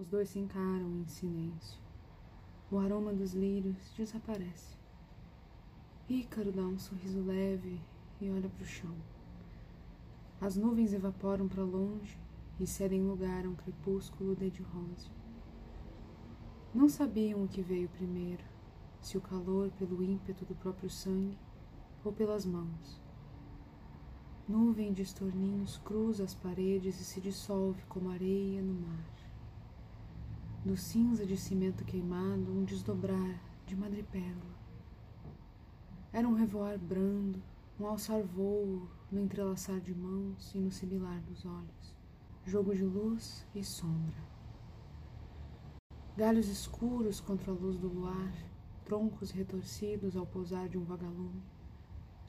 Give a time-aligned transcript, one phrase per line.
[0.00, 1.78] Os dois se encaram em silêncio.
[2.70, 4.74] O aroma dos lírios desaparece.
[6.08, 7.78] Ícaro dá um sorriso leve
[8.18, 8.94] e olha para o chão.
[10.40, 12.18] As nuvens evaporam para longe
[12.58, 15.10] e cedem lugar a um crepúsculo de rosa.
[16.74, 18.44] Não sabiam o que veio primeiro,
[19.02, 21.38] se o calor pelo ímpeto do próprio sangue
[22.02, 22.98] ou pelas mãos.
[24.48, 29.19] Nuvem de estorninhos cruza as paredes e se dissolve como areia no mar.
[30.64, 34.58] Do cinza de cimento queimado, um desdobrar de madrepérola.
[36.12, 37.42] Era um revoar brando,
[37.78, 41.94] um alçar voo no entrelaçar de mãos e no sibilar dos olhos.
[42.44, 44.22] Jogo de luz e sombra.
[46.16, 48.32] Galhos escuros contra a luz do luar,
[48.84, 51.42] troncos retorcidos ao pousar de um vagalume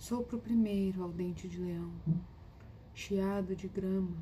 [0.01, 1.93] Sopro primeiro ao dente de leão,
[2.91, 4.17] chiado de grama,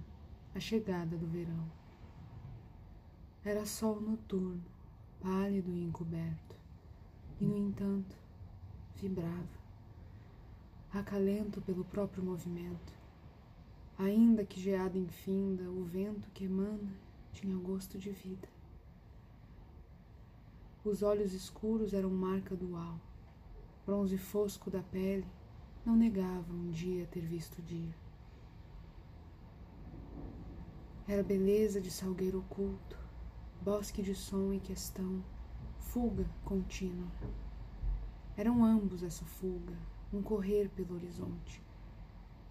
[0.54, 1.79] a chegada do verão.
[3.46, 4.62] Era sol noturno,
[5.22, 6.58] pálido e encoberto,
[7.40, 8.14] e no entanto
[8.98, 9.48] vibrava,
[10.92, 12.94] acalento pelo próprio movimento.
[13.98, 16.94] Ainda que geada infinda, o vento que emana
[17.32, 18.50] tinha gosto de vida.
[20.84, 23.00] Os olhos escuros eram marca dual,
[23.86, 25.26] bronze fosco da pele
[25.86, 27.96] não negava um dia ter visto o dia.
[31.08, 32.99] Era beleza de salgueiro oculto,
[33.62, 35.22] bosque de som e questão,
[35.78, 37.12] fuga contínua.
[38.38, 39.78] Eram ambos essa fuga,
[40.14, 41.62] um correr pelo horizonte,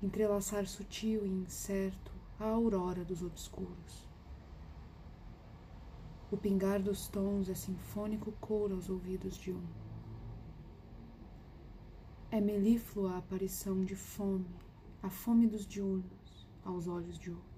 [0.03, 4.07] entrelaçar sutil e incerto a aurora dos obscuros.
[6.31, 9.67] O pingar dos tons é sinfônico coro aos ouvidos de um.
[12.31, 14.55] É melíflua a aparição de fome,
[15.03, 17.49] a fome dos diurnos aos olhos de outro.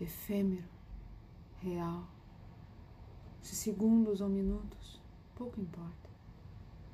[0.00, 0.79] Efêmero,
[1.60, 2.08] real.
[3.40, 5.00] Se segundos ou minutos,
[5.34, 6.10] pouco importa.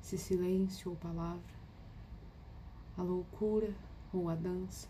[0.01, 1.55] Se silêncio ou palavra,
[2.97, 3.73] a loucura
[4.13, 4.89] ou a dança,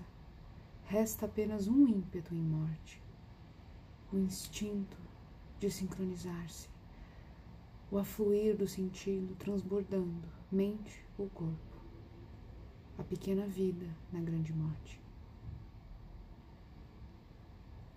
[0.85, 3.01] resta apenas um ímpeto em morte,
[4.12, 4.97] o instinto
[5.59, 6.69] de sincronizar-se,
[7.91, 11.78] o afluir do sentido transbordando mente ou corpo.
[12.97, 15.01] A pequena vida na grande morte.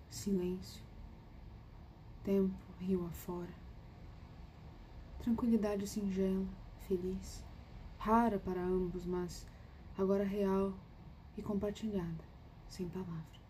[0.09, 0.90] Silêncio.
[2.23, 3.53] Tempo rio afora.
[5.19, 6.45] Tranquilidade singela,
[6.87, 7.43] feliz,
[7.97, 9.47] rara para ambos, mas
[9.97, 10.73] agora real
[11.35, 12.23] e compartilhada,
[12.67, 13.40] sem palavras.